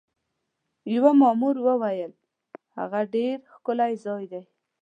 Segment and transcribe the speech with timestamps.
[0.93, 2.11] یوه مامور وویل:
[2.77, 4.41] هغه ډېر ښکلی ځای دی.